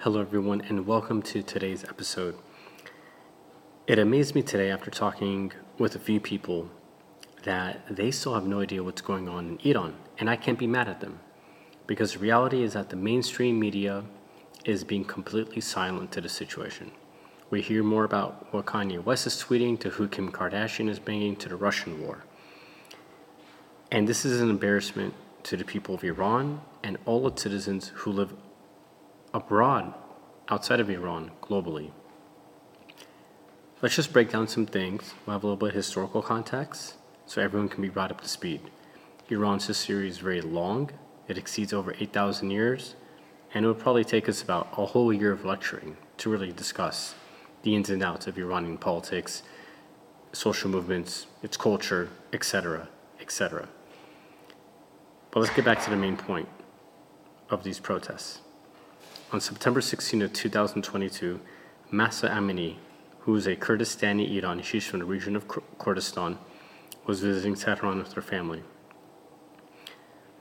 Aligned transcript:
Hello, 0.00 0.20
everyone, 0.20 0.60
and 0.60 0.86
welcome 0.86 1.22
to 1.22 1.42
today's 1.42 1.82
episode. 1.82 2.36
It 3.86 3.98
amazed 3.98 4.34
me 4.34 4.42
today 4.42 4.70
after 4.70 4.90
talking 4.90 5.52
with 5.78 5.96
a 5.96 5.98
few 5.98 6.20
people 6.20 6.70
that 7.44 7.80
they 7.90 8.10
still 8.10 8.34
have 8.34 8.46
no 8.46 8.60
idea 8.60 8.84
what's 8.84 9.00
going 9.00 9.26
on 9.26 9.58
in 9.58 9.70
Iran, 9.70 9.94
and 10.18 10.28
I 10.28 10.36
can't 10.36 10.58
be 10.58 10.66
mad 10.66 10.86
at 10.86 11.00
them 11.00 11.20
because 11.86 12.12
the 12.12 12.18
reality 12.18 12.62
is 12.62 12.74
that 12.74 12.90
the 12.90 12.96
mainstream 12.96 13.58
media 13.58 14.04
is 14.66 14.84
being 14.84 15.02
completely 15.02 15.62
silent 15.62 16.12
to 16.12 16.20
the 16.20 16.28
situation. 16.28 16.90
We 17.48 17.62
hear 17.62 17.82
more 17.82 18.04
about 18.04 18.52
what 18.52 18.66
Kanye 18.66 19.02
West 19.02 19.26
is 19.26 19.42
tweeting 19.42 19.80
to 19.80 19.88
who 19.88 20.08
Kim 20.08 20.30
Kardashian 20.30 20.90
is 20.90 20.98
bringing 20.98 21.36
to 21.36 21.48
the 21.48 21.56
Russian 21.56 22.02
war. 22.02 22.24
And 23.90 24.06
this 24.06 24.26
is 24.26 24.42
an 24.42 24.50
embarrassment 24.50 25.14
to 25.44 25.56
the 25.56 25.64
people 25.64 25.94
of 25.94 26.04
Iran 26.04 26.60
and 26.84 26.98
all 27.06 27.26
its 27.26 27.42
citizens 27.42 27.92
who 27.94 28.12
live 28.12 28.34
abroad, 29.36 29.92
outside 30.48 30.80
of 30.80 30.88
Iran, 30.88 31.30
globally. 31.42 31.90
Let's 33.82 33.94
just 33.94 34.10
break 34.10 34.30
down 34.30 34.48
some 34.48 34.64
things. 34.64 35.12
We'll 35.26 35.34
have 35.34 35.44
a 35.44 35.46
little 35.46 35.58
bit 35.58 35.68
of 35.68 35.74
historical 35.74 36.22
context 36.22 36.94
so 37.26 37.42
everyone 37.42 37.68
can 37.68 37.82
be 37.82 37.90
brought 37.90 38.10
up 38.10 38.22
to 38.22 38.28
speed. 38.28 38.62
Iran's 39.28 39.66
history 39.66 40.08
is 40.08 40.18
very 40.18 40.40
long, 40.40 40.90
it 41.28 41.36
exceeds 41.36 41.74
over 41.74 41.94
8,000 42.00 42.50
years, 42.50 42.94
and 43.52 43.64
it 43.64 43.68
would 43.68 43.78
probably 43.78 44.04
take 44.04 44.26
us 44.26 44.42
about 44.42 44.68
a 44.72 44.86
whole 44.86 45.12
year 45.12 45.32
of 45.32 45.44
lecturing 45.44 45.98
to 46.16 46.30
really 46.30 46.52
discuss 46.52 47.14
the 47.62 47.74
ins 47.74 47.90
and 47.90 48.02
outs 48.02 48.26
of 48.26 48.38
Iranian 48.38 48.78
politics, 48.78 49.42
social 50.32 50.70
movements, 50.70 51.26
its 51.42 51.58
culture, 51.58 52.08
etc., 52.32 52.88
etc. 53.20 53.68
But 55.30 55.40
let's 55.40 55.54
get 55.54 55.66
back 55.66 55.82
to 55.84 55.90
the 55.90 55.96
main 55.96 56.16
point 56.16 56.48
of 57.50 57.64
these 57.64 57.80
protests. 57.80 58.40
On 59.32 59.40
September 59.40 59.80
16 59.80 60.22
of 60.22 60.32
2022, 60.32 61.40
Mahsa 61.90 62.28
Amini, 62.28 62.76
who 63.20 63.34
is 63.34 63.48
a 63.48 63.56
Kurdistani 63.56 64.40
Irani, 64.40 64.62
she's 64.62 64.86
from 64.86 65.00
the 65.00 65.04
region 65.04 65.34
of 65.34 65.48
Kurdistan, 65.78 66.38
was 67.06 67.22
visiting 67.22 67.56
Tehran 67.56 67.98
with 67.98 68.12
her 68.12 68.22
family. 68.22 68.62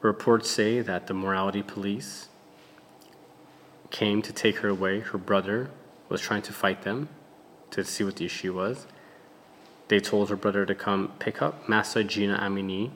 Reports 0.01 0.51
say 0.51 0.81
that 0.81 1.07
the 1.07 1.15
morality 1.15 1.63
police 1.63 2.27
came 3.89 4.21
to 4.21 4.31
take 4.31 4.57
her 4.57 4.69
away. 4.69 4.99
Her 4.99 5.17
brother 5.17 5.71
was 6.07 6.21
trying 6.21 6.43
to 6.43 6.53
fight 6.53 6.83
them 6.83 7.09
to 7.71 7.83
see 7.83 8.03
what 8.03 8.17
the 8.17 8.25
issue 8.25 8.53
was. 8.53 8.85
They 9.88 9.99
told 9.99 10.29
her 10.29 10.35
brother 10.35 10.63
to 10.63 10.75
come 10.75 11.11
pick 11.17 11.41
up 11.41 11.67
Mahsa 11.67 12.03
Gina 12.03 12.38
Amini 12.38 12.91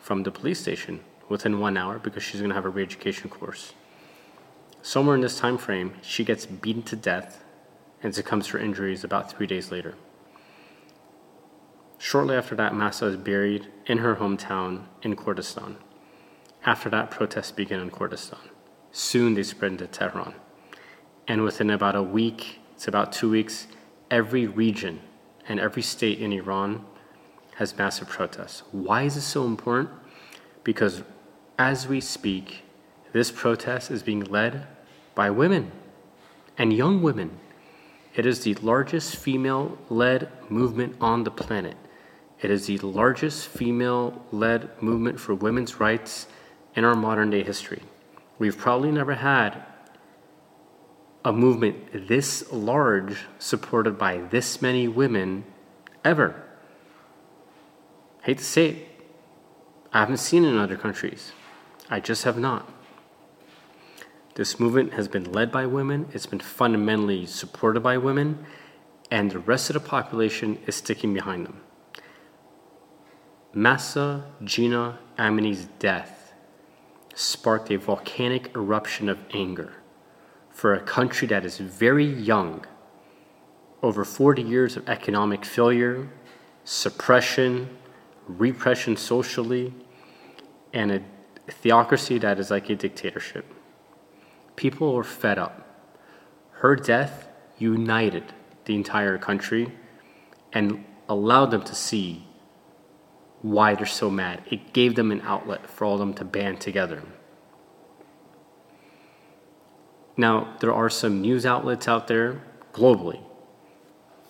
from 0.00 0.24
the 0.24 0.32
police 0.32 0.58
station 0.58 0.98
within 1.28 1.60
one 1.60 1.76
hour 1.76 2.00
because 2.00 2.24
she's 2.24 2.40
going 2.40 2.50
to 2.50 2.56
have 2.56 2.64
a 2.64 2.70
re-education 2.70 3.30
course. 3.30 3.72
Somewhere 4.86 5.16
in 5.16 5.20
this 5.20 5.40
time 5.40 5.58
frame, 5.58 5.94
she 6.00 6.22
gets 6.22 6.46
beaten 6.46 6.84
to 6.84 6.94
death 6.94 7.42
and 8.04 8.14
succumbs 8.14 8.46
to 8.46 8.52
her 8.52 8.58
injuries 8.60 9.02
about 9.02 9.28
three 9.28 9.48
days 9.48 9.72
later. 9.72 9.96
Shortly 11.98 12.36
after 12.36 12.54
that, 12.54 12.72
Mahsa 12.72 13.06
is 13.06 13.16
buried 13.16 13.66
in 13.86 13.98
her 13.98 14.14
hometown 14.14 14.84
in 15.02 15.16
Kurdistan. 15.16 15.78
After 16.64 16.88
that, 16.90 17.10
protests 17.10 17.50
began 17.50 17.80
in 17.80 17.90
Kurdistan. 17.90 18.38
Soon 18.92 19.34
they 19.34 19.42
spread 19.42 19.72
into 19.72 19.88
Tehran. 19.88 20.34
And 21.26 21.42
within 21.42 21.70
about 21.70 21.96
a 21.96 22.02
week, 22.04 22.60
it's 22.76 22.86
about 22.86 23.12
two 23.12 23.28
weeks, 23.28 23.66
every 24.08 24.46
region 24.46 25.00
and 25.48 25.58
every 25.58 25.82
state 25.82 26.20
in 26.20 26.32
Iran 26.32 26.86
has 27.56 27.76
massive 27.76 28.08
protests. 28.08 28.62
Why 28.70 29.02
is 29.02 29.16
this 29.16 29.24
so 29.24 29.46
important? 29.46 29.90
Because 30.62 31.02
as 31.58 31.88
we 31.88 32.00
speak, 32.00 32.62
this 33.12 33.32
protest 33.32 33.90
is 33.90 34.04
being 34.04 34.20
led 34.20 34.68
by 35.16 35.30
women 35.30 35.72
and 36.56 36.72
young 36.72 37.02
women. 37.02 37.40
It 38.14 38.24
is 38.24 38.44
the 38.44 38.54
largest 38.54 39.16
female 39.16 39.76
led 39.90 40.30
movement 40.48 40.94
on 41.00 41.24
the 41.24 41.30
planet. 41.32 41.76
It 42.40 42.50
is 42.50 42.66
the 42.66 42.78
largest 42.78 43.48
female 43.48 44.24
led 44.30 44.80
movement 44.80 45.18
for 45.18 45.34
women's 45.34 45.80
rights 45.80 46.28
in 46.76 46.84
our 46.84 46.94
modern 46.94 47.30
day 47.30 47.42
history. 47.42 47.82
We've 48.38 48.56
probably 48.56 48.92
never 48.92 49.14
had 49.14 49.64
a 51.24 51.32
movement 51.32 52.08
this 52.08 52.52
large 52.52 53.24
supported 53.38 53.98
by 53.98 54.18
this 54.18 54.62
many 54.62 54.86
women 54.86 55.44
ever. 56.04 56.40
I 58.22 58.26
Hate 58.26 58.38
to 58.38 58.44
say 58.44 58.68
it, 58.68 58.88
I 59.92 60.00
haven't 60.00 60.18
seen 60.18 60.44
it 60.44 60.48
in 60.48 60.58
other 60.58 60.76
countries. 60.76 61.32
I 61.90 62.00
just 62.00 62.24
have 62.24 62.38
not. 62.38 62.70
This 64.36 64.60
movement 64.60 64.92
has 64.92 65.08
been 65.08 65.32
led 65.32 65.50
by 65.50 65.64
women, 65.64 66.10
it's 66.12 66.26
been 66.26 66.40
fundamentally 66.40 67.24
supported 67.24 67.80
by 67.80 67.96
women, 67.96 68.44
and 69.10 69.30
the 69.30 69.38
rest 69.38 69.70
of 69.70 69.74
the 69.74 69.80
population 69.80 70.58
is 70.66 70.74
sticking 70.76 71.14
behind 71.14 71.46
them. 71.46 71.62
Mahsa 73.54 74.26
Gina 74.44 74.98
Amini's 75.16 75.68
death 75.78 76.34
sparked 77.14 77.70
a 77.70 77.78
volcanic 77.78 78.54
eruption 78.54 79.08
of 79.08 79.18
anger 79.32 79.72
for 80.50 80.74
a 80.74 80.82
country 80.82 81.26
that 81.28 81.46
is 81.46 81.56
very 81.56 82.04
young, 82.04 82.66
over 83.82 84.04
40 84.04 84.42
years 84.42 84.76
of 84.76 84.86
economic 84.86 85.46
failure, 85.46 86.10
suppression, 86.62 87.70
repression 88.28 88.98
socially, 88.98 89.72
and 90.74 90.92
a 90.92 91.02
theocracy 91.48 92.18
that 92.18 92.38
is 92.38 92.50
like 92.50 92.68
a 92.68 92.76
dictatorship. 92.76 93.55
People 94.56 94.94
were 94.94 95.04
fed 95.04 95.38
up. 95.38 95.62
Her 96.52 96.74
death 96.74 97.28
united 97.58 98.32
the 98.64 98.74
entire 98.74 99.18
country 99.18 99.72
and 100.52 100.84
allowed 101.08 101.50
them 101.50 101.62
to 101.62 101.74
see 101.74 102.26
why 103.42 103.74
they're 103.74 103.86
so 103.86 104.10
mad. 104.10 104.42
It 104.50 104.72
gave 104.72 104.94
them 104.94 105.12
an 105.12 105.20
outlet 105.20 105.68
for 105.68 105.84
all 105.84 105.94
of 105.94 106.00
them 106.00 106.14
to 106.14 106.24
band 106.24 106.60
together. 106.60 107.02
Now, 110.16 110.56
there 110.60 110.72
are 110.72 110.88
some 110.88 111.20
news 111.20 111.44
outlets 111.44 111.86
out 111.86 112.08
there 112.08 112.42
globally 112.72 113.22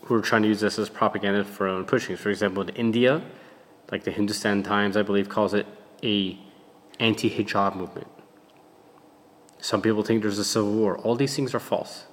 who 0.02 0.14
are 0.14 0.20
trying 0.20 0.42
to 0.42 0.48
use 0.48 0.60
this 0.60 0.78
as 0.78 0.88
propaganda 0.88 1.44
for 1.44 1.68
own 1.68 1.84
pushings. 1.84 2.18
For 2.18 2.30
example, 2.30 2.62
in 2.62 2.70
India, 2.70 3.22
like 3.90 4.02
the 4.02 4.10
Hindustan 4.10 4.64
Times, 4.64 4.96
I 4.96 5.02
believe, 5.02 5.28
calls 5.28 5.54
it 5.54 5.66
a 6.02 6.38
anti-hijab 6.98 7.76
movement. 7.76 8.08
Some 9.58 9.82
people 9.82 10.02
think 10.02 10.22
there's 10.22 10.38
a 10.38 10.44
civil 10.44 10.72
war. 10.72 10.98
All 10.98 11.14
these 11.14 11.34
things 11.34 11.54
are 11.54 11.60
false. 11.60 12.04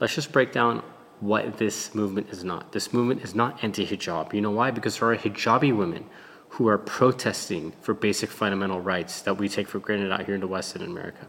Let's 0.00 0.14
just 0.14 0.32
break 0.32 0.52
down 0.52 0.82
what 1.20 1.58
this 1.58 1.94
movement 1.94 2.28
is 2.30 2.44
not. 2.44 2.72
This 2.72 2.92
movement 2.92 3.22
is 3.22 3.34
not 3.34 3.62
anti 3.62 3.84
hijab. 3.86 4.32
You 4.32 4.40
know 4.40 4.50
why? 4.50 4.70
Because 4.70 4.98
there 4.98 5.10
are 5.10 5.16
hijabi 5.16 5.76
women 5.76 6.06
who 6.50 6.68
are 6.68 6.78
protesting 6.78 7.72
for 7.80 7.94
basic 7.94 8.30
fundamental 8.30 8.80
rights 8.80 9.20
that 9.22 9.34
we 9.34 9.48
take 9.48 9.68
for 9.68 9.78
granted 9.78 10.12
out 10.12 10.24
here 10.24 10.34
in 10.34 10.40
the 10.40 10.46
West 10.46 10.74
and 10.74 10.84
in 10.84 10.90
America. 10.90 11.26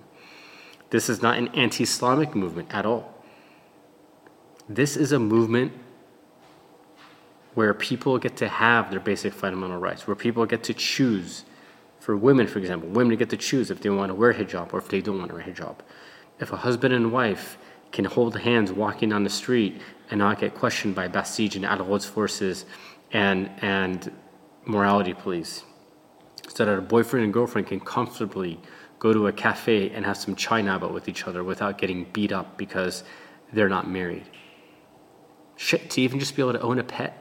This 0.92 1.10
is 1.10 1.22
not 1.22 1.38
an 1.38 1.50
anti 1.50 1.84
Islamic 1.84 2.36
movement 2.36 2.74
at 2.74 2.86
all. 2.86 3.14
This 4.68 4.96
is 4.96 5.12
a 5.12 5.20
movement 5.20 5.74
where 7.56 7.74
people 7.74 8.18
get 8.20 8.38
to 8.38 8.48
have 8.48 8.92
their 8.92 9.00
basic 9.00 9.34
fundamental 9.34 9.78
rights, 9.78 10.08
where 10.08 10.16
people 10.16 10.46
get 10.46 10.64
to 10.64 10.74
choose 10.74 11.44
for 12.00 12.16
women, 12.16 12.48
for 12.48 12.60
example, 12.60 12.90
women 12.90 13.18
get 13.18 13.30
to 13.30 13.38
choose 13.38 13.70
if 13.70 13.82
they 13.82 13.90
want 13.90 14.10
to 14.10 14.16
wear 14.16 14.34
hijab 14.34 14.74
or 14.74 14.80
if 14.80 14.88
they 14.88 15.02
don't 15.02 15.20
want 15.20 15.30
to 15.30 15.36
wear 15.36 15.44
hijab. 15.44 15.76
If 16.40 16.52
a 16.52 16.58
husband 16.58 16.94
and 16.94 17.12
wife 17.12 17.58
can 17.92 18.06
hold 18.06 18.38
hands 18.38 18.72
walking 18.72 19.12
on 19.12 19.24
the 19.24 19.30
street 19.30 19.82
and 20.10 20.20
not 20.20 20.40
get 20.40 20.56
questioned 20.56 20.96
by 20.96 21.08
Basij 21.08 21.56
and 21.56 21.66
Al 21.66 22.00
forces 22.00 22.66
and, 23.12 23.50
and 23.62 24.12
morality 24.66 25.14
police. 25.14 25.64
So 26.48 26.66
that 26.66 26.78
a 26.78 26.82
boyfriend 26.82 27.26
and 27.26 27.34
girlfriend 27.34 27.68
can 27.68 27.80
comfortably 27.80 28.60
go 29.00 29.14
to 29.14 29.28
a 29.28 29.32
cafe 29.32 29.90
and 29.92 30.06
have 30.06 30.18
some 30.18 30.36
chai 30.36 30.62
nabat 30.62 30.92
with 30.92 31.08
each 31.08 31.28
other 31.28 31.44
without 31.44 31.78
getting 31.78 32.06
beat 32.12 32.32
up 32.32 32.58
because 32.58 33.04
they're 33.54 33.70
not 33.70 33.90
married. 33.90 34.30
Shit, 35.56 35.90
to 35.92 36.02
even 36.02 36.20
just 36.20 36.36
be 36.36 36.42
able 36.42 36.54
to 36.54 36.62
own 36.62 36.80
a 36.80 36.84
pet 36.84 37.19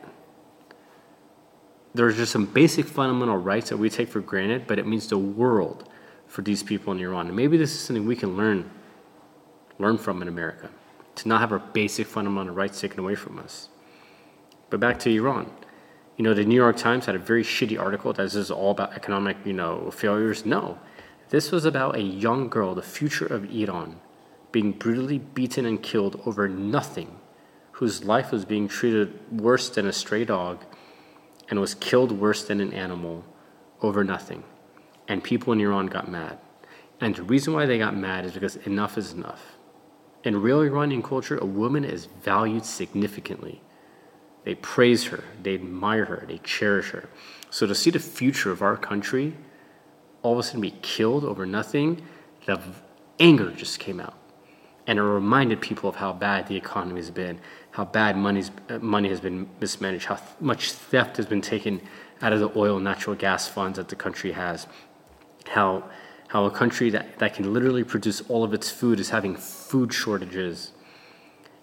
there's 1.94 2.16
just 2.16 2.32
some 2.32 2.46
basic 2.46 2.86
fundamental 2.86 3.36
rights 3.36 3.70
that 3.70 3.76
we 3.76 3.90
take 3.90 4.08
for 4.08 4.20
granted, 4.20 4.66
but 4.66 4.78
it 4.78 4.86
means 4.86 5.08
the 5.08 5.18
world 5.18 5.88
for 6.26 6.42
these 6.42 6.62
people 6.62 6.92
in 6.92 7.00
Iran. 7.00 7.26
And 7.26 7.36
maybe 7.36 7.56
this 7.56 7.72
is 7.72 7.80
something 7.80 8.06
we 8.06 8.16
can 8.16 8.36
learn 8.36 8.70
learn 9.78 9.96
from 9.96 10.20
in 10.22 10.28
America 10.28 10.70
to 11.14 11.28
not 11.28 11.40
have 11.40 11.52
our 11.52 11.58
basic 11.58 12.06
fundamental 12.06 12.54
rights 12.54 12.80
taken 12.80 12.98
away 12.98 13.14
from 13.14 13.38
us. 13.38 13.68
But 14.70 14.80
back 14.80 14.98
to 15.00 15.10
Iran. 15.10 15.50
You 16.16 16.24
know, 16.24 16.34
the 16.34 16.44
New 16.44 16.56
York 16.56 16.76
Times 16.76 17.06
had 17.06 17.14
a 17.14 17.20
very 17.20 17.44
shitty 17.44 17.80
article 17.80 18.12
that 18.12 18.22
this 18.22 18.34
is 18.34 18.50
all 18.50 18.72
about 18.72 18.94
economic, 18.94 19.36
you 19.44 19.52
know, 19.52 19.90
failures. 19.92 20.44
No. 20.44 20.78
This 21.28 21.52
was 21.52 21.64
about 21.64 21.94
a 21.94 22.02
young 22.02 22.48
girl, 22.48 22.74
the 22.74 22.82
future 22.82 23.26
of 23.26 23.52
Iran, 23.52 24.00
being 24.50 24.72
brutally 24.72 25.18
beaten 25.18 25.64
and 25.64 25.82
killed 25.82 26.20
over 26.26 26.48
nothing, 26.48 27.18
whose 27.72 28.04
life 28.04 28.32
was 28.32 28.44
being 28.44 28.66
treated 28.66 29.18
worse 29.30 29.68
than 29.68 29.86
a 29.86 29.92
stray 29.92 30.24
dog 30.24 30.64
and 31.48 31.60
was 31.60 31.74
killed 31.74 32.12
worse 32.12 32.44
than 32.44 32.60
an 32.60 32.72
animal 32.72 33.24
over 33.82 34.04
nothing. 34.04 34.44
And 35.06 35.24
people 35.24 35.52
in 35.52 35.60
Iran 35.60 35.86
got 35.86 36.10
mad. 36.10 36.38
And 37.00 37.14
the 37.14 37.22
reason 37.22 37.52
why 37.52 37.66
they 37.66 37.78
got 37.78 37.96
mad 37.96 38.24
is 38.24 38.32
because 38.32 38.56
enough 38.56 38.98
is 38.98 39.12
enough. 39.12 39.56
In 40.24 40.42
real 40.42 40.60
Iranian 40.60 41.02
culture, 41.02 41.38
a 41.38 41.46
woman 41.46 41.84
is 41.84 42.06
valued 42.22 42.64
significantly. 42.64 43.62
They 44.44 44.56
praise 44.56 45.04
her, 45.04 45.24
they 45.42 45.54
admire 45.54 46.06
her, 46.06 46.24
they 46.26 46.38
cherish 46.38 46.90
her. 46.90 47.08
So 47.50 47.66
to 47.66 47.74
see 47.74 47.90
the 47.90 47.98
future 47.98 48.50
of 48.50 48.62
our 48.62 48.76
country 48.76 49.36
all 50.22 50.32
of 50.32 50.38
a 50.38 50.42
sudden 50.42 50.60
be 50.60 50.74
killed 50.82 51.24
over 51.24 51.46
nothing, 51.46 52.02
the 52.46 52.60
anger 53.20 53.50
just 53.52 53.78
came 53.78 54.00
out. 54.00 54.14
And 54.88 54.98
it 54.98 55.02
reminded 55.02 55.60
people 55.60 55.88
of 55.88 55.96
how 55.96 56.12
bad 56.12 56.48
the 56.48 56.56
economy 56.56 56.98
has 56.98 57.12
been, 57.12 57.38
how 57.70 57.84
bad 57.84 58.16
money's, 58.16 58.50
money 58.80 59.08
has 59.10 59.20
been 59.20 59.48
mismanaged, 59.60 60.06
how 60.06 60.16
th- 60.16 60.28
much 60.40 60.72
theft 60.72 61.18
has 61.18 61.26
been 61.26 61.42
taken 61.42 61.80
out 62.20 62.32
of 62.32 62.40
the 62.40 62.50
oil 62.58 62.76
and 62.76 62.84
natural 62.84 63.14
gas 63.14 63.46
funds 63.46 63.76
that 63.76 63.88
the 63.88 63.94
country 63.94 64.32
has, 64.32 64.66
how, 65.48 65.84
how 66.28 66.44
a 66.46 66.50
country 66.50 66.90
that, 66.90 67.18
that 67.20 67.34
can 67.34 67.52
literally 67.52 67.84
produce 67.84 68.22
all 68.28 68.42
of 68.42 68.52
its 68.52 68.70
food 68.70 68.98
is 68.98 69.10
having 69.10 69.36
food 69.36 69.92
shortages, 69.92 70.72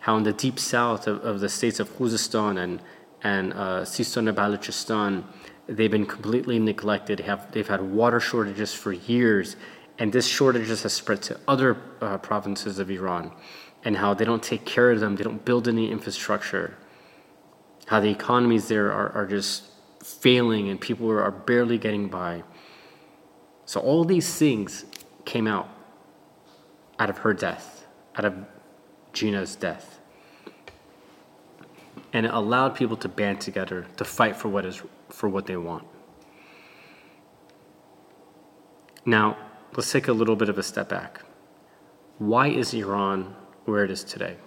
how 0.01 0.16
in 0.16 0.24
the 0.24 0.31
deep 0.31 0.60
south 0.60 1.07
of, 1.07 1.21
of 1.25 1.39
the 1.39 1.50
states 1.50 1.80
of 1.80 1.89
Khuzestan 1.98 2.63
and, 2.63 2.80
and 3.24 3.54
uh, 3.54 3.81
Sistan 3.81 4.30
and 4.30 4.38
Balochistan, 4.38 5.24
they've 5.68 5.92
been 5.92 6.06
completely 6.06 6.60
neglected. 6.60 7.21
Have, 7.21 7.51
they've 7.51 7.68
had 7.68 7.81
water 7.81 8.19
shortages 8.19 8.71
for 8.71 8.94
years, 8.94 9.56
and 9.97 10.12
this 10.12 10.27
shortages 10.27 10.83
has 10.83 10.94
spread 10.94 11.21
to 11.24 11.39
other 11.47 11.77
uh, 12.01 12.18
provinces 12.18 12.80
of 12.80 12.89
Iran, 12.89 13.31
and 13.83 13.97
how 13.97 14.13
they 14.13 14.25
don't 14.25 14.44
take 14.44 14.65
care 14.65 14.92
of 14.92 15.00
them, 15.00 15.15
they 15.15 15.24
don't 15.24 15.45
build 15.45 15.68
any 15.68 15.92
infrastructure, 15.92 16.77
how 17.86 18.00
the 18.00 18.09
economies 18.09 18.68
there 18.68 18.92
are, 18.92 19.12
are 19.12 19.25
just 19.25 19.63
failing, 20.03 20.69
and 20.69 20.80
people 20.80 21.09
are 21.09 21.31
barely 21.31 21.77
getting 21.77 22.07
by. 22.07 22.44
So 23.65 23.80
all 23.80 24.03
these 24.03 24.36
things 24.38 24.86
came 25.24 25.47
out 25.47 25.69
out 27.00 27.09
of 27.09 27.19
her 27.19 27.33
death, 27.33 27.86
out 28.15 28.25
of 28.25 28.36
Gina's 29.13 29.56
death. 29.56 30.00
And 32.13 32.25
it 32.25 32.33
allowed 32.33 32.75
people 32.75 32.95
to 32.97 33.09
band 33.09 33.42
together 33.42 33.86
to 33.97 34.06
fight 34.06 34.36
for 34.36 34.47
what 34.47 34.65
is 34.65 34.81
for 35.09 35.27
what 35.27 35.45
they 35.45 35.57
want. 35.57 35.86
Now, 39.06 39.38
let's 39.75 39.91
take 39.91 40.07
a 40.07 40.13
little 40.13 40.35
bit 40.35 40.50
of 40.50 40.57
a 40.57 40.63
step 40.63 40.89
back. 40.89 41.21
Why 42.17 42.47
is 42.47 42.73
Iran 42.73 43.35
where 43.65 43.83
it 43.83 43.91
is 43.91 44.03
today? 44.03 44.38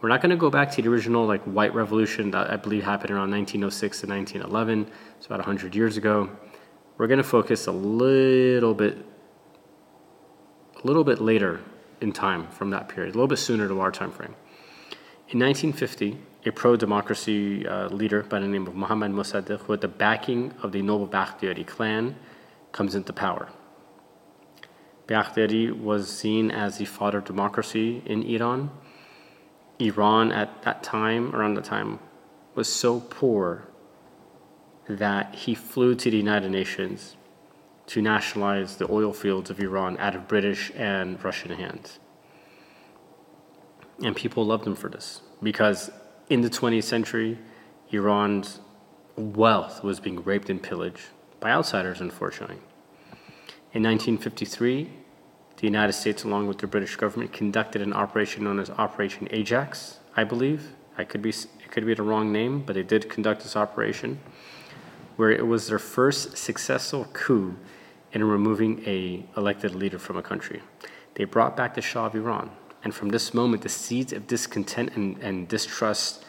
We're 0.00 0.08
not 0.08 0.20
going 0.20 0.30
to 0.30 0.36
go 0.36 0.50
back 0.50 0.70
to 0.72 0.82
the 0.82 0.88
original 0.88 1.26
like 1.26 1.42
white 1.44 1.74
revolution 1.74 2.30
that 2.32 2.50
I 2.50 2.56
believe 2.56 2.84
happened 2.84 3.10
around 3.10 3.30
1906 3.30 4.00
to 4.00 4.06
1911. 4.06 4.90
It's 5.16 5.26
about 5.26 5.38
100 5.38 5.74
years 5.74 5.96
ago. 5.96 6.30
We're 6.98 7.06
going 7.06 7.18
to 7.18 7.24
focus 7.24 7.66
a 7.66 7.72
little 7.72 8.74
bit 8.74 8.98
a 10.82 10.86
little 10.86 11.04
bit 11.04 11.20
later 11.20 11.62
in 12.00 12.12
time 12.12 12.48
from 12.48 12.70
that 12.70 12.88
period, 12.88 13.14
a 13.14 13.16
little 13.16 13.28
bit 13.28 13.38
sooner 13.38 13.66
to 13.66 13.80
our 13.80 13.90
time 13.90 14.12
frame. 14.12 14.34
In 15.30 15.38
1950, 15.38 16.18
a 16.46 16.52
pro-democracy 16.52 17.66
uh, 17.66 17.88
leader 17.88 18.22
by 18.22 18.38
the 18.38 18.46
name 18.46 18.66
of 18.66 18.74
Mohammad 18.74 19.10
Mossadegh, 19.10 19.66
with 19.66 19.80
the 19.80 19.88
backing 19.88 20.52
of 20.62 20.72
the 20.72 20.82
Noble 20.82 21.08
Bakhtiyari 21.08 21.66
clan, 21.66 22.14
comes 22.72 22.94
into 22.94 23.14
power. 23.14 23.48
Bakhtiyari 25.06 25.78
was 25.78 26.08
seen 26.08 26.50
as 26.50 26.78
the 26.78 26.84
father 26.84 27.18
of 27.18 27.24
democracy 27.24 28.02
in 28.06 28.22
Iran. 28.22 28.70
Iran 29.78 30.32
at 30.32 30.62
that 30.62 30.82
time, 30.82 31.34
around 31.34 31.54
that 31.54 31.64
time, 31.64 31.98
was 32.54 32.68
so 32.68 33.00
poor 33.00 33.68
that 34.88 35.34
he 35.34 35.54
flew 35.54 35.94
to 35.94 36.10
the 36.10 36.16
United 36.16 36.50
Nations 36.50 37.16
to 37.86 38.00
nationalize 38.00 38.76
the 38.76 38.90
oil 38.90 39.12
fields 39.12 39.50
of 39.50 39.60
Iran 39.60 39.98
out 39.98 40.14
of 40.14 40.28
British 40.28 40.72
and 40.74 41.22
Russian 41.22 41.52
hands. 41.52 41.98
And 44.02 44.16
people 44.16 44.44
loved 44.44 44.66
him 44.66 44.74
for 44.74 44.88
this 44.88 45.20
because 45.42 45.90
in 46.28 46.40
the 46.40 46.50
20th 46.50 46.84
century, 46.84 47.38
Iran's 47.90 48.60
wealth 49.16 49.84
was 49.84 50.00
being 50.00 50.24
raped 50.24 50.48
and 50.48 50.62
pillaged 50.62 51.08
by 51.40 51.50
outsiders, 51.50 52.00
unfortunately. 52.00 52.58
In 53.74 53.82
1953, 53.82 54.88
the 55.56 55.66
United 55.66 55.94
States, 55.94 56.22
along 56.22 56.46
with 56.46 56.58
the 56.58 56.66
British 56.68 56.94
government, 56.94 57.32
conducted 57.32 57.82
an 57.82 57.92
operation 57.92 58.44
known 58.44 58.60
as 58.60 58.70
Operation 58.70 59.26
Ajax, 59.32 59.98
I 60.16 60.22
believe. 60.22 60.70
I 60.96 61.02
could 61.02 61.20
be, 61.20 61.30
it 61.30 61.72
could 61.72 61.84
be 61.84 61.92
the 61.92 62.04
wrong 62.04 62.30
name, 62.30 62.62
but 62.64 62.74
they 62.74 62.84
did 62.84 63.10
conduct 63.10 63.42
this 63.42 63.56
operation, 63.56 64.20
where 65.16 65.32
it 65.32 65.48
was 65.48 65.66
their 65.66 65.80
first 65.80 66.36
successful 66.36 67.08
coup 67.12 67.56
in 68.12 68.22
removing 68.22 68.80
a 68.86 69.26
elected 69.36 69.74
leader 69.74 69.98
from 69.98 70.16
a 70.16 70.22
country. 70.22 70.62
They 71.14 71.24
brought 71.24 71.56
back 71.56 71.74
the 71.74 71.82
Shah 71.82 72.06
of 72.06 72.14
Iran, 72.14 72.52
and 72.84 72.94
from 72.94 73.08
this 73.08 73.34
moment, 73.34 73.62
the 73.62 73.68
seeds 73.68 74.12
of 74.12 74.28
discontent 74.28 74.92
and, 74.94 75.18
and 75.20 75.48
distrust 75.48 76.24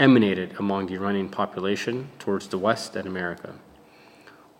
emanated 0.00 0.54
among 0.58 0.86
the 0.86 0.94
Iranian 0.94 1.28
population 1.28 2.08
towards 2.18 2.48
the 2.48 2.56
West 2.56 2.96
and 2.96 3.06
America. 3.06 3.54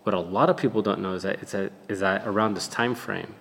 What 0.05 0.13
a 0.13 0.19
lot 0.19 0.51
of 0.51 0.57
people 0.57 0.83
don't 0.83 0.99
know 0.99 1.13
is 1.13 1.23
that, 1.23 1.41
that, 1.47 1.71
is 1.89 2.01
that 2.01 2.27
around 2.27 2.53
this 2.53 2.67
time 2.67 2.93
frame, 2.93 3.33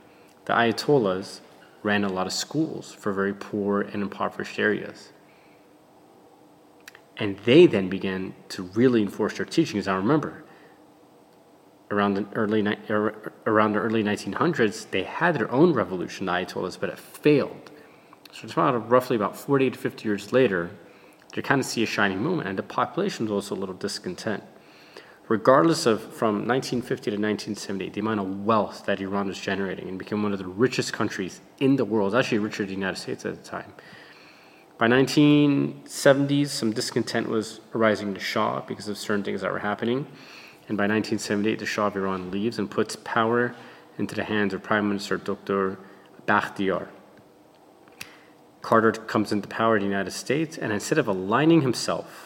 the 0.47 0.55
Ayatollahs 0.55 1.41
ran 1.83 2.05
a 2.05 2.09
lot 2.09 2.27
of 2.27 2.33
schools 2.33 2.91
for 2.91 3.13
very 3.13 3.35
poor 3.35 3.83
and 3.83 4.03
impoverished 4.03 4.59
areas. 4.59 5.13
And 7.19 7.37
they 7.41 7.67
then 7.67 7.91
began 7.91 8.35
to 8.49 8.63
really 8.63 9.03
enforce 9.03 9.37
their 9.37 9.45
teachings. 9.45 9.87
I 9.87 9.95
remember 9.95 10.43
around 11.91 12.15
the 12.15 12.27
early 12.35 12.67
er, 12.89 13.33
around 13.45 13.75
the 13.75 13.81
early 13.81 14.03
1900s, 14.03 14.91
they 14.91 15.03
had 15.03 15.35
their 15.35 15.53
own 15.53 15.75
revolution, 15.75 16.25
the 16.25 16.33
Ayatollahs, 16.33 16.81
but 16.81 16.89
it 16.89 16.99
failed. 16.99 17.71
So 18.33 18.45
it's 18.45 18.55
about 18.55 18.91
roughly 18.91 19.17
about 19.17 19.37
40 19.37 19.73
to 19.73 19.79
50 19.79 20.09
years 20.09 20.33
later, 20.33 20.71
you 21.37 21.43
kind 21.43 21.61
of 21.61 21.67
see 21.67 21.83
a 21.83 21.87
shining 21.87 22.23
moment, 22.23 22.49
and 22.49 22.59
the 22.59 22.63
population 22.63 23.27
was 23.27 23.33
also 23.33 23.55
a 23.55 23.61
little 23.61 23.75
discontent. 23.75 24.43
Regardless 25.27 25.87
of 25.87 26.01
from 26.03 26.47
1950 26.47 27.05
to 27.05 27.17
1970, 27.17 27.89
the 27.89 28.01
amount 28.01 28.21
of 28.21 28.45
wealth 28.45 28.85
that 28.85 29.01
Iran 29.01 29.29
was 29.29 29.41
generating 29.41 29.89
and 29.89 29.99
became 29.99 30.23
one 30.23 30.33
of 30.33 30.39
the 30.39 30.47
richest 30.47 30.93
countries 30.93 31.41
in 31.59 31.77
the 31.77 31.85
world, 31.85 32.15
actually 32.15 32.39
richer 32.39 32.65
than 32.65 32.67
the 32.67 32.75
United 32.75 33.01
States 33.01 33.25
at 33.25 33.35
the 33.35 33.49
time. 33.49 33.73
By 34.77 34.89
1970s, 34.89 36.49
some 36.49 36.73
discontent 36.73 37.29
was 37.29 37.61
arising 37.75 38.13
to 38.13 38.21
Shah 38.21 38.61
because 38.63 38.87
of 38.89 38.99
certain 38.99 39.25
things 39.25 39.41
that 39.41 39.51
were 39.51 39.61
happening. 39.61 40.07
And 40.69 40.77
by 40.77 40.85
1978, 40.85 41.59
the 41.59 41.67
Shah 41.67 41.87
of 41.87 41.97
Iran 41.97 42.31
leaves 42.31 42.59
and 42.59 42.71
puts 42.71 42.97
power 42.97 43.55
into 43.97 44.15
the 44.15 44.25
hands 44.25 44.53
of 44.53 44.63
Prime 44.63 44.89
Minister 44.89 45.17
Dr. 45.17 45.79
Bakhtiyar. 46.27 46.89
Carter 48.61 48.93
comes 48.93 49.31
into 49.31 49.47
power 49.47 49.77
in 49.77 49.83
the 49.83 49.89
United 49.89 50.11
States, 50.11 50.59
and 50.59 50.73
instead 50.73 50.99
of 50.99 51.07
aligning 51.07 51.61
himself 51.61 52.24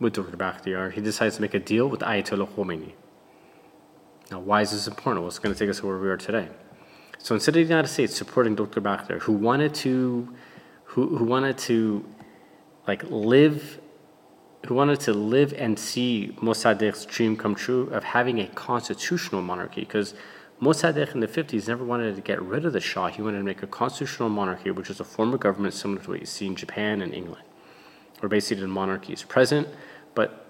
with 0.00 0.14
Dr. 0.14 0.36
Bakhtiyar, 0.36 0.92
he 0.92 1.00
decides 1.00 1.36
to 1.36 1.42
make 1.42 1.54
a 1.54 1.58
deal 1.58 1.88
with 1.88 2.00
Ayatollah 2.00 2.48
Khomeini. 2.54 2.92
Now, 4.30 4.40
why 4.40 4.62
is 4.62 4.70
this 4.72 4.86
important? 4.86 5.22
Well, 5.22 5.28
it's 5.28 5.38
going 5.38 5.54
to 5.54 5.58
take 5.58 5.70
us 5.70 5.80
to 5.80 5.86
where 5.86 5.98
we 5.98 6.08
are 6.08 6.16
today. 6.16 6.48
So 7.18 7.34
instead 7.34 7.52
of 7.56 7.66
the 7.66 7.74
United 7.74 7.88
States 7.88 8.16
supporting 8.16 8.54
Dr. 8.54 8.80
Bakhtiar, 8.80 9.20
who 9.20 9.32
wanted 9.32 9.74
to, 9.76 10.34
who, 10.84 11.16
who 11.16 11.24
wanted 11.24 11.56
to, 11.58 12.04
like 12.86 13.02
live 13.08 13.80
who 14.66 14.74
wanted 14.74 15.00
to 15.00 15.12
live 15.12 15.52
and 15.54 15.78
see 15.78 16.34
Mossadegh's 16.40 17.04
dream 17.04 17.36
come 17.36 17.54
true 17.54 17.88
of 17.90 18.02
having 18.02 18.40
a 18.40 18.46
constitutional 18.48 19.42
monarchy 19.42 19.82
because 19.82 20.14
Mossadegh 20.60 21.12
in 21.12 21.20
the 21.20 21.28
50s 21.28 21.68
never 21.68 21.84
wanted 21.84 22.14
to 22.16 22.22
get 22.22 22.40
rid 22.40 22.64
of 22.64 22.72
the 22.72 22.80
Shah. 22.80 23.08
He 23.08 23.20
wanted 23.20 23.38
to 23.38 23.44
make 23.44 23.62
a 23.62 23.66
constitutional 23.66 24.28
monarchy, 24.28 24.70
which 24.70 24.88
is 24.88 25.00
a 25.00 25.04
form 25.04 25.34
of 25.34 25.40
government 25.40 25.74
similar 25.74 26.00
to 26.02 26.10
what 26.10 26.20
you 26.20 26.26
see 26.26 26.46
in 26.46 26.56
Japan 26.56 27.02
and 27.02 27.12
England, 27.12 27.42
where 28.24 28.28
basically 28.30 28.62
the 28.62 28.66
monarchy 28.66 29.12
is 29.12 29.22
present, 29.22 29.68
but, 30.14 30.46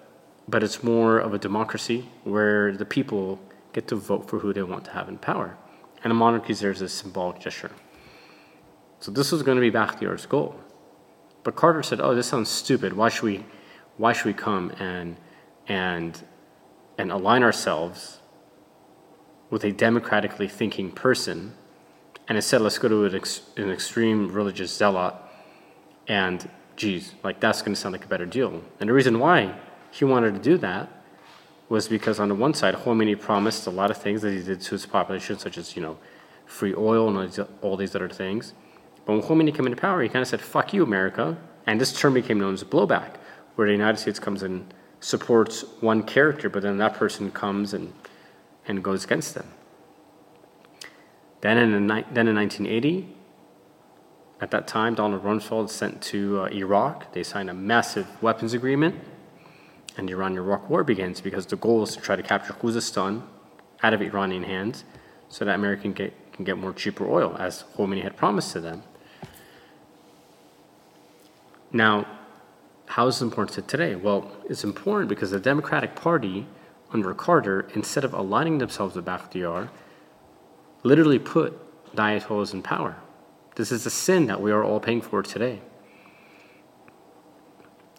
but 0.47 0.62
it's 0.62 0.85
more 0.85 1.19
of 1.19 1.35
a 1.35 1.38
democracy 1.40 2.09
where 2.23 2.71
the 2.71 2.85
people 2.85 3.40
get 3.73 3.88
to 3.88 3.97
vote 3.97 4.31
for 4.31 4.38
who 4.38 4.52
they 4.52 4.62
want 4.62 4.85
to 4.85 4.93
have 4.93 5.09
in 5.09 5.19
power. 5.19 5.57
And 6.04 6.12
a 6.12 6.14
monarchy 6.14 6.52
is 6.52 6.61
there 6.61 6.71
as 6.71 6.83
a 6.83 6.88
symbolic 6.88 7.40
gesture. 7.40 7.73
So 9.00 9.11
this 9.11 9.33
was 9.33 9.43
going 9.43 9.57
to 9.57 9.61
be 9.61 9.73
Bakhtiyar's 9.73 10.25
goal. 10.25 10.54
But 11.43 11.57
Carter 11.57 11.83
said, 11.83 12.00
oh, 12.00 12.14
this 12.14 12.28
sounds 12.28 12.49
stupid. 12.49 12.93
Why 12.93 13.09
should 13.09 13.25
we 13.25 13.45
why 13.97 14.12
should 14.12 14.26
we 14.26 14.35
come 14.35 14.71
and 14.78 15.16
and 15.66 16.23
and 16.97 17.11
align 17.11 17.43
ourselves 17.43 18.21
with 19.50 19.64
a 19.64 19.73
democratically 19.73 20.47
thinking 20.47 20.93
person 20.93 21.54
and 22.28 22.38
instead 22.38 22.61
let's 22.61 22.78
go 22.78 22.88
to 22.88 23.04
an, 23.04 23.14
ex, 23.16 23.43
an 23.57 23.71
extreme 23.71 24.33
religious 24.33 24.76
zealot 24.76 25.14
and 26.07 26.49
geez 26.76 27.12
like 27.23 27.40
that's 27.40 27.62
going 27.62 27.75
to 27.75 27.81
sound 27.81 27.93
like 27.93 28.04
a 28.04 28.09
better 28.09 28.26
deal. 28.26 28.62
And 28.81 28.88
the 28.88 28.93
reason 28.93 29.19
why 29.19 29.54
he 29.90 30.04
wanted 30.04 30.35
to 30.35 30.40
do 30.40 30.59
that 30.59 30.88
was 31.69 31.88
because 31.88 32.21
on 32.21 32.28
the 32.28 32.35
one 32.35 32.54
side 32.54 32.75
Khomeini 32.75 33.19
promised 33.19 33.66
a 33.66 33.71
lot 33.71 33.90
of 33.90 33.97
things 33.97 34.23
that 34.23 34.33
he 34.33 34.43
did 34.43 34.61
to 34.61 34.71
his 34.73 34.87
population 34.87 35.38
such 35.38 35.57
as 35.59 35.76
you 35.76 35.83
know 35.83 35.97
free 36.47 36.75
oil 36.75 37.16
and 37.16 37.47
all 37.62 37.76
these 37.76 37.95
other 37.95 38.09
things. 38.09 38.54
But 39.07 39.12
when 39.14 39.23
Khomeini 39.23 39.54
came 39.54 39.66
into 39.66 39.81
power 39.81 40.02
he 40.02 40.09
kind 40.09 40.23
of 40.23 40.28
said 40.28 40.40
fuck 40.40 40.73
you 40.73 40.83
America. 40.83 41.37
And 41.66 41.81
this 41.81 41.99
term 41.99 42.12
became 42.12 42.38
known 42.38 42.54
as 42.54 42.62
blowback 42.62 43.16
where 43.54 43.66
the 43.66 43.73
United 43.73 43.99
States 43.99 44.19
comes 44.19 44.43
and 44.43 44.73
supports 45.00 45.64
one 45.81 46.02
character, 46.02 46.49
but 46.49 46.62
then 46.62 46.78
that 46.78 46.95
person 46.95 47.31
comes 47.31 47.75
and, 47.75 47.93
and 48.66 48.83
goes 48.83 49.04
against 49.04 49.35
them. 49.35 49.47
Then 51.40 51.59
in, 51.59 51.73
the, 51.73 52.04
then 52.11 52.26
in 52.28 52.35
1980, 52.37 53.14
At 54.41 54.50
that 54.50 54.67
time, 54.67 54.95
Donald 54.95 55.23
Rumsfeld 55.23 55.71
sent 55.71 56.03
to 56.03 56.41
uh, 56.41 56.45
Iraq. 56.47 57.12
They 57.12 57.23
signed 57.23 57.49
a 57.49 57.55
massive 57.55 58.07
weapons 58.23 58.53
agreement, 58.53 58.97
and 59.97 60.09
the 60.09 60.12
Iran-Iraq 60.12 60.69
war 60.69 60.85
begins 60.85 61.21
because 61.21 61.47
the 61.47 61.57
goal 61.57 61.83
is 61.85 61.95
to 61.95 62.00
try 62.00 62.17
to 62.17 62.23
capture 62.23 62.53
Khuzestan 62.53 63.23
out 63.83 63.95
of 63.95 64.03
Iranian 64.03 64.43
hands 64.43 64.85
so 65.29 65.45
that 65.45 65.55
America 65.55 65.83
can 65.83 65.93
get, 65.93 66.33
can 66.33 66.45
get 66.45 66.59
more 66.59 66.73
cheaper 66.73 67.09
oil, 67.09 67.37
as 67.38 67.64
Khomeini 67.76 68.03
had 68.03 68.17
promised 68.17 68.53
to 68.53 68.61
them. 68.61 68.83
Now, 71.73 72.07
how 72.87 73.07
is 73.07 73.17
this 73.17 73.23
important 73.23 73.55
to 73.55 73.62
today? 73.62 73.95
Well, 73.95 74.31
it's 74.49 74.64
important 74.64 75.09
because 75.09 75.31
the 75.31 75.41
Democratic 75.41 75.95
Party 75.95 76.47
under 76.93 77.12
Carter, 77.14 77.69
instead 77.75 78.05
of 78.05 78.14
aligning 78.14 78.59
themselves 78.59 78.95
with 78.95 79.05
Bakhtiar, 79.05 79.69
literally 80.83 81.19
put 81.19 81.59
Ayatollahs 81.97 82.53
in 82.53 82.62
power. 82.62 82.97
This 83.54 83.70
is 83.70 83.87
a 83.87 83.90
sin 83.90 84.26
that 84.26 84.40
we 84.40 84.50
are 84.50 84.64
all 84.64 84.80
paying 84.80 85.00
for 85.00 85.23
today. 85.23 85.61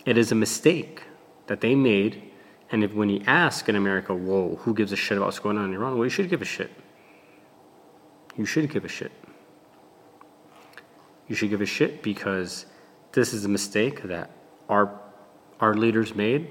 It 0.06 0.18
is 0.18 0.32
a 0.32 0.36
mistake 0.36 1.04
that 1.48 1.62
they 1.62 1.76
made. 1.76 2.32
And 2.72 2.84
if 2.84 2.94
when 2.94 3.10
you 3.10 3.22
ask 3.26 3.70
in 3.70 3.76
America, 3.76 4.14
whoa, 4.14 4.58
who 4.58 4.74
gives 4.74 4.92
a 4.92 4.96
shit 4.96 5.18
about 5.18 5.28
what's 5.28 5.40
going 5.40 5.58
on 5.58 5.66
in 5.66 5.74
Iran? 5.74 5.96
Well, 5.96 6.04
you 6.06 6.10
should 6.10 6.30
give 6.30 6.42
a 6.42 6.46
shit. 6.46 6.72
You 8.36 8.46
should 8.46 8.70
give 8.70 8.84
a 8.84 8.90
shit. 8.90 9.12
You 11.28 11.36
should 11.36 11.50
give 11.50 11.62
a 11.62 11.66
shit 11.66 12.04
because 12.04 12.66
this 13.14 13.34
is 13.34 13.46
a 13.46 13.50
mistake 13.50 14.04
that 14.04 14.30
our, 14.68 15.00
our 15.60 15.74
leaders 15.74 16.14
made, 16.14 16.50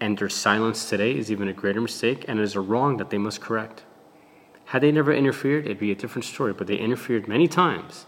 and 0.00 0.18
their 0.18 0.28
silence 0.28 0.88
today 0.90 1.16
is 1.16 1.30
even 1.30 1.46
a 1.46 1.52
greater 1.52 1.80
mistake, 1.80 2.24
and 2.26 2.38
it 2.38 2.42
is 2.42 2.56
a 2.56 2.60
wrong 2.60 2.96
that 2.96 3.10
they 3.10 3.18
must 3.18 3.40
correct. 3.40 3.84
Had 4.66 4.82
they 4.82 4.92
never 4.92 5.12
interfered, 5.12 5.66
it'd 5.66 5.78
be 5.78 5.92
a 5.92 5.94
different 5.94 6.24
story, 6.24 6.52
but 6.52 6.66
they 6.66 6.76
interfered 6.76 7.28
many 7.28 7.46
times 7.46 8.06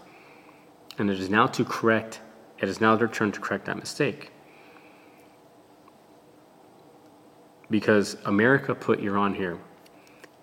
and 0.97 1.09
it 1.09 1.19
is 1.19 1.29
now 1.29 1.47
to 1.47 1.65
correct, 1.65 2.21
it 2.59 2.69
is 2.69 2.79
now 2.79 2.95
their 2.95 3.07
turn 3.07 3.31
to 3.31 3.39
correct 3.39 3.65
that 3.65 3.77
mistake. 3.77 4.31
Because 7.69 8.17
America 8.25 8.75
put 8.75 8.99
Iran 8.99 9.33
here. 9.33 9.57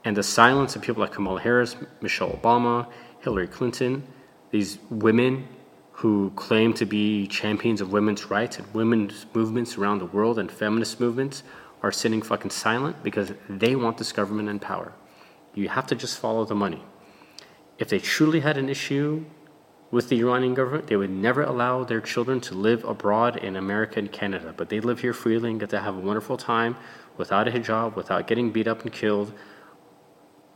And 0.05 0.17
the 0.17 0.23
silence 0.23 0.75
of 0.77 0.83
people 0.83 1.03
like 1.03 1.13
Kamala 1.13 1.41
Harris, 1.41 1.77
Michelle 2.01 2.31
Obama, 2.31 2.89
Hillary 3.21 3.47
Clinton, 3.47 4.03
these 4.51 4.79
women 4.89 5.47
who 5.93 6.33
claim 6.35 6.73
to 6.73 6.87
be 6.87 7.27
champions 7.27 7.81
of 7.81 7.93
women's 7.93 8.31
rights 8.31 8.59
and 8.59 8.75
women's 8.75 9.27
movements 9.35 9.77
around 9.77 9.99
the 9.99 10.07
world 10.07 10.39
and 10.39 10.51
feminist 10.51 10.99
movements 10.99 11.43
are 11.83 11.93
sitting 11.93 12.23
fucking 12.23 12.51
silent 12.51 13.03
because 13.03 13.33
they 13.49 13.77
want 13.77 13.99
this 13.99 14.11
government 14.11 14.49
in 14.49 14.59
power. 14.59 14.93
You 15.55 15.69
have 15.69 15.87
to 15.89 15.95
just 15.95 16.19
follow 16.19 16.45
the 16.45 16.55
money. 16.55 16.83
If 17.79 17.89
they 17.89 17.99
truly 17.99 18.41
had 18.41 18.57
an 18.57 18.69
issue 18.69 19.25
with 19.91 20.09
the 20.09 20.21
Iranian 20.21 20.55
government, 20.55 20.87
they 20.87 20.97
would 20.97 21.11
never 21.11 21.43
allow 21.43 21.83
their 21.83 22.01
children 22.01 22.41
to 22.43 22.55
live 22.55 22.85
abroad 22.85 23.37
in 23.37 23.57
America 23.57 23.99
and 23.99 24.11
Canada, 24.11 24.55
but 24.57 24.69
they 24.69 24.81
live 24.81 25.01
here 25.01 25.13
freely 25.13 25.51
and 25.51 25.59
get 25.59 25.71
to 25.71 25.81
have 25.81 25.97
a 25.97 26.01
wonderful 26.01 26.37
time 26.37 26.77
without 27.17 27.49
a 27.49 27.51
hijab, 27.51 27.97
without 27.97 28.27
getting 28.27 28.53
beat 28.53 28.69
up 28.69 28.83
and 28.83 28.93
killed, 28.93 29.33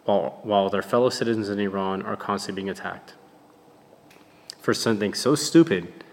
while, 0.04 0.38
while 0.42 0.70
their 0.70 0.82
fellow 0.82 1.10
citizens 1.10 1.48
in 1.48 1.58
Iran 1.58 2.02
are 2.02 2.16
constantly 2.16 2.62
being 2.62 2.70
attacked. 2.70 3.14
For 4.60 4.72
something 4.72 5.14
so 5.14 5.34
stupid 5.34 6.04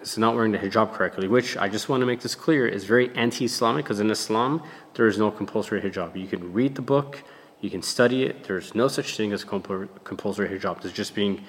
as 0.00 0.16
not 0.16 0.34
wearing 0.34 0.52
the 0.52 0.58
hijab 0.58 0.92
correctly, 0.92 1.28
which 1.28 1.56
I 1.56 1.68
just 1.68 1.88
want 1.88 2.00
to 2.00 2.06
make 2.06 2.20
this 2.20 2.34
clear 2.34 2.66
is 2.66 2.84
very 2.84 3.14
anti 3.14 3.44
Islamic 3.44 3.84
because 3.84 4.00
in 4.00 4.10
Islam 4.10 4.62
there 4.94 5.06
is 5.06 5.18
no 5.18 5.30
compulsory 5.30 5.80
hijab. 5.80 6.18
You 6.18 6.26
can 6.26 6.52
read 6.52 6.74
the 6.74 6.82
book, 6.82 7.22
you 7.60 7.68
can 7.68 7.82
study 7.82 8.22
it, 8.22 8.44
there's 8.44 8.74
no 8.74 8.88
such 8.88 9.16
thing 9.16 9.32
as 9.32 9.44
compulsory 9.44 10.48
hijab. 10.48 10.84
It's 10.84 10.94
just 10.94 11.14
being 11.14 11.44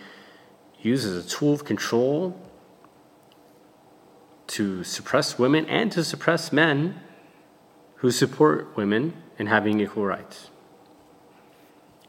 used 0.82 1.06
as 1.06 1.26
a 1.26 1.28
tool 1.28 1.54
of 1.54 1.66
control 1.66 2.40
to 4.48 4.84
suppress 4.84 5.38
women 5.38 5.66
and 5.68 5.92
to 5.92 6.04
suppress 6.04 6.52
men 6.52 7.00
who 7.98 8.12
support 8.12 8.76
women 8.76 9.14
in 9.38 9.48
having 9.48 9.80
equal 9.80 10.06
rights. 10.06 10.50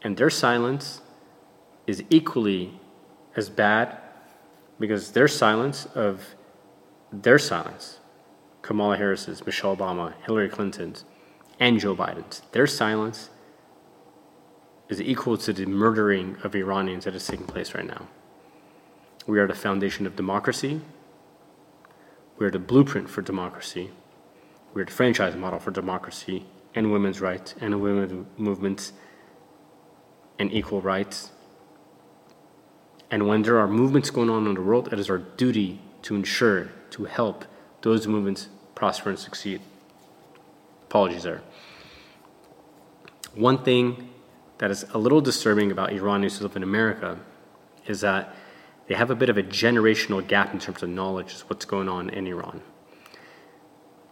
And 0.01 0.17
their 0.17 0.29
silence 0.29 1.01
is 1.85 2.03
equally 2.09 2.79
as 3.35 3.49
bad 3.49 3.97
because 4.79 5.11
their 5.11 5.27
silence 5.27 5.85
of 5.93 6.35
their 7.11 7.37
silence, 7.37 7.99
Kamala 8.61 8.97
Harris's, 8.97 9.45
Michelle 9.45 9.75
Obama, 9.75 10.13
Hillary 10.25 10.49
Clinton's, 10.49 11.03
and 11.59 11.79
Joe 11.79 11.95
Biden's, 11.95 12.41
their 12.53 12.65
silence 12.65 13.29
is 14.89 15.01
equal 15.01 15.37
to 15.37 15.53
the 15.53 15.65
murdering 15.65 16.37
of 16.43 16.55
Iranians 16.55 17.05
that 17.05 17.15
is 17.15 17.27
taking 17.27 17.45
place 17.45 17.75
right 17.75 17.85
now. 17.85 18.07
We 19.27 19.39
are 19.39 19.47
the 19.47 19.55
foundation 19.55 20.07
of 20.07 20.15
democracy. 20.15 20.81
We 22.37 22.45
are 22.45 22.51
the 22.51 22.59
blueprint 22.59 23.09
for 23.09 23.21
democracy. 23.21 23.91
We 24.73 24.81
are 24.81 24.85
the 24.85 24.91
franchise 24.91 25.35
model 25.35 25.59
for 25.59 25.71
democracy 25.71 26.45
and 26.73 26.91
women's 26.91 27.21
rights 27.21 27.53
and 27.61 27.81
women's 27.81 28.25
movements 28.37 28.93
and 30.39 30.51
equal 30.51 30.81
rights. 30.81 31.31
And 33.11 33.27
when 33.27 33.41
there 33.43 33.59
are 33.59 33.67
movements 33.67 34.09
going 34.09 34.29
on 34.29 34.47
in 34.47 34.55
the 34.55 34.61
world, 34.61 34.91
it 34.91 34.97
is 34.97 35.09
our 35.09 35.17
duty 35.17 35.81
to 36.03 36.15
ensure, 36.15 36.71
to 36.91 37.05
help 37.05 37.45
those 37.81 38.07
movements 38.07 38.47
prosper 38.73 39.09
and 39.09 39.19
succeed. 39.19 39.61
Apologies 40.83 41.23
there. 41.23 41.41
One 43.35 43.63
thing 43.63 44.09
that 44.57 44.71
is 44.71 44.85
a 44.93 44.97
little 44.97 45.21
disturbing 45.21 45.71
about 45.71 45.91
Iranians 45.91 46.37
who 46.37 46.45
live 46.45 46.55
in 46.55 46.63
America 46.63 47.19
is 47.85 48.01
that 48.01 48.35
they 48.91 48.97
have 48.97 49.09
a 49.09 49.15
bit 49.15 49.29
of 49.29 49.37
a 49.37 49.43
generational 49.43 50.21
gap 50.27 50.53
in 50.53 50.59
terms 50.59 50.83
of 50.83 50.89
knowledge 50.89 51.35
of 51.35 51.41
what's 51.43 51.63
going 51.63 51.87
on 51.87 52.09
in 52.09 52.27
Iran. 52.27 52.61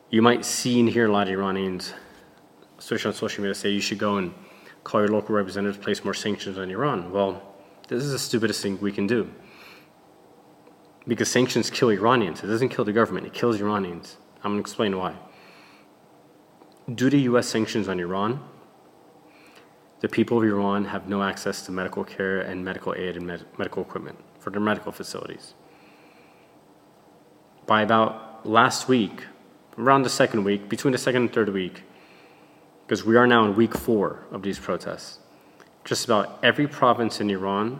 You 0.10 0.22
might 0.22 0.46
see 0.46 0.80
and 0.80 0.88
hear 0.88 1.10
a 1.10 1.12
lot 1.12 1.28
of 1.28 1.34
Iranians, 1.34 1.94
especially 2.78 3.10
on 3.10 3.14
social 3.14 3.44
media, 3.44 3.56
say 3.56 3.72
you 3.72 3.82
should 3.82 3.98
go 3.98 4.16
and 4.16 4.34
call 4.86 5.02
your 5.02 5.10
local 5.10 5.36
representatives, 5.36 5.78
place 5.78 6.06
more 6.06 6.14
sanctions 6.14 6.58
on 6.58 6.72
Iran. 6.72 7.12
Well, 7.12 7.44
this 7.90 8.02
is 8.02 8.14
the 8.14 8.20
stupidest 8.20 8.64
thing 8.64 8.80
we 8.80 8.94
can 8.94 9.06
do. 9.06 9.30
Because 11.06 11.30
sanctions 11.30 11.70
kill 11.70 11.90
Iranians. 11.90 12.42
It 12.42 12.48
doesn't 12.48 12.70
kill 12.70 12.86
the 12.86 12.94
government, 12.94 13.28
it 13.28 13.34
kills 13.34 13.60
Iranians. 13.60 14.16
I'm 14.46 14.52
going 14.52 14.64
to 14.64 14.66
explain 14.66 14.98
why. 14.98 15.18
Due 16.96 17.10
to 17.10 17.18
US 17.18 17.50
sanctions 17.50 17.90
on 17.90 18.00
Iran, 18.00 18.42
the 20.00 20.08
people 20.08 20.38
of 20.38 20.46
Iran 20.46 20.86
have 20.86 21.10
no 21.10 21.22
access 21.22 21.66
to 21.66 21.74
medical 21.74 22.06
care 22.06 22.40
and 22.40 22.64
medical 22.64 22.96
aid 22.96 23.18
and 23.18 23.28
med- 23.28 23.46
medical 23.58 23.84
equipment 23.84 24.18
for 24.40 24.50
their 24.50 24.62
medical 24.62 24.92
facilities. 24.92 25.54
By 27.66 27.82
about 27.82 28.46
last 28.46 28.88
week, 28.88 29.26
around 29.78 30.04
the 30.04 30.10
second 30.10 30.44
week, 30.44 30.70
between 30.70 30.92
the 30.92 30.98
second 30.98 31.24
and 31.24 31.34
third 31.34 31.50
week, 31.50 31.84
because 32.86 33.06
we 33.06 33.16
are 33.16 33.28
now 33.28 33.46
in 33.46 33.56
week 33.56 33.76
four 33.76 34.26
of 34.32 34.42
these 34.42 34.58
protests, 34.58 35.20
just 35.86 36.06
about 36.06 36.40
every 36.44 36.68
province 36.68 37.22
in 37.22 37.30
Iran, 37.30 37.80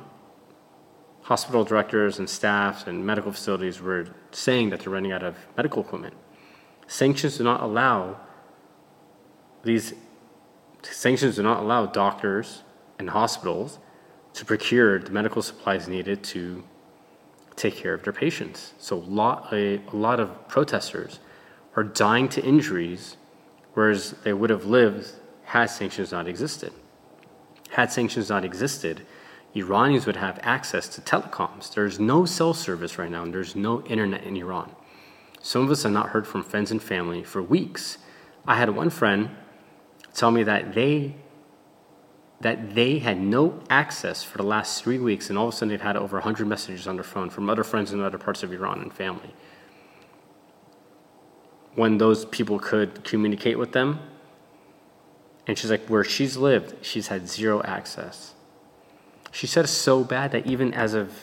hospital 1.24 1.64
directors 1.64 2.20
and 2.20 2.30
staffs 2.30 2.88
and 2.88 3.06
medical 3.06 3.32
facilities 3.32 3.82
were 3.82 4.08
saying 4.32 4.70
that 4.70 4.82
they're 4.82 4.94
running 4.94 5.12
out 5.12 5.24
of 5.24 5.36
medical 5.58 5.84
equipment. 5.84 6.14
Sanctions 6.88 7.38
do 7.38 7.44
not 7.44 7.62
allow 7.62 8.20
these 9.64 9.94
sanctions 10.82 11.36
do 11.36 11.44
not 11.44 11.62
allow 11.62 11.86
doctors 11.86 12.64
and 12.98 13.10
hospitals 13.10 13.80
to 14.34 14.46
procure 14.46 15.00
the 15.00 15.12
medical 15.12 15.42
supplies 15.42 15.88
needed 15.88 16.24
to 16.24 16.64
take 17.56 17.76
care 17.76 17.94
of 17.94 18.04
their 18.04 18.14
patients. 18.14 18.74
So 18.78 18.96
a 18.98 18.98
lot, 18.98 19.52
a, 19.52 19.82
a 19.92 19.96
lot 19.96 20.20
of 20.20 20.48
protesters 20.48 21.20
are 21.76 21.84
dying 21.84 22.30
to 22.30 22.44
injuries, 22.44 23.18
whereas 23.74 24.16
they 24.24 24.34
would 24.34 24.50
have 24.50 24.66
lived 24.66 25.12
had 25.44 25.66
sanctions 25.66 26.12
not 26.12 26.28
existed. 26.28 26.72
Had 27.72 27.92
sanctions 27.92 28.30
not 28.30 28.46
existed, 28.46 29.06
Iranians 29.56 30.06
would 30.06 30.16
have 30.16 30.40
access 30.44 30.88
to 30.90 31.02
telecoms. 31.02 31.74
There's 31.74 32.00
no 32.00 32.26
cell 32.26 32.54
service 32.54 32.98
right 32.98 33.10
now, 33.10 33.24
and 33.24 33.34
there's 33.34 33.56
no 33.56 33.82
internet 33.84 34.24
in 34.24 34.38
Iran. 34.38 34.72
Some 35.42 35.64
of 35.64 35.72
us 35.72 35.84
have 35.84 35.92
not 35.92 36.10
heard 36.10 36.28
from 36.28 36.44
friends 36.44 36.72
and 36.72 36.82
family 36.82 37.24
for 37.24 37.42
weeks. 37.42 37.98
I 38.46 38.56
had 38.56 38.70
one 38.70 38.90
friend 38.90 39.32
tell 40.14 40.32
me 40.32 40.44
that 40.44 40.74
they 40.74 41.16
that 42.42 42.74
they 42.74 43.00
had 43.00 43.20
no 43.20 43.62
access 43.70 44.24
for 44.24 44.38
the 44.38 44.44
last 44.44 44.82
three 44.82 44.98
weeks, 44.98 45.30
and 45.30 45.38
all 45.38 45.50
of 45.50 45.54
a 45.54 45.58
sudden 45.58 45.70
they've 45.70 45.82
had 45.82 45.98
over 45.98 46.18
100 46.18 46.48
messages 46.48 46.88
on 46.88 46.96
their 46.96 47.04
phone 47.04 47.30
from 47.30 47.50
other 47.50 47.64
friends 47.64 47.92
in 47.92 48.02
other 48.02 48.18
parts 48.18 48.44
of 48.44 48.54
Iran 48.54 48.82
and 48.82 48.94
family. 48.94 49.34
When 51.76 51.98
those 51.98 52.26
people 52.26 52.60
could 52.60 53.04
communicate 53.04 53.60
with 53.60 53.74
them, 53.74 54.00
and 55.48 55.58
she's 55.58 55.72
like, 55.72 55.88
where 55.88 56.04
she's 56.04 56.38
lived, 56.38 56.86
she's 56.86 57.08
had 57.08 57.28
zero 57.28 57.62
access. 57.64 58.36
She 59.32 59.48
said 59.48 59.66
it's 59.66 59.74
so 59.74 60.04
bad 60.04 60.32
that 60.32 60.46
even 60.48 60.74
as 60.74 60.94
of 60.94 61.14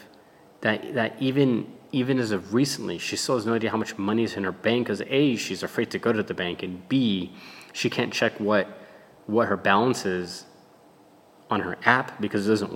that 0.60 0.94
that 0.94 1.14
even 1.20 1.72
even 1.92 2.18
as 2.18 2.30
of 2.30 2.52
recently, 2.52 2.98
she 2.98 3.16
still 3.16 3.36
has 3.36 3.46
no 3.46 3.54
idea 3.54 3.70
how 3.70 3.76
much 3.76 3.96
money 3.96 4.22
is 4.24 4.36
in 4.36 4.44
her 4.44 4.52
bank 4.52 4.86
because 4.86 5.02
A, 5.08 5.36
she's 5.36 5.62
afraid 5.62 5.90
to 5.92 5.98
go 5.98 6.12
to 6.12 6.22
the 6.22 6.34
bank, 6.34 6.62
and 6.62 6.86
B, 6.88 7.32
she 7.72 7.88
can't 7.88 8.12
check 8.12 8.38
what 8.38 8.68
what 9.26 9.48
her 9.48 9.56
balance 9.56 10.04
is 10.04 10.44
on 11.50 11.60
her 11.60 11.76
app 11.84 12.20
because 12.20 12.46
it 12.46 12.50
doesn't 12.50 12.74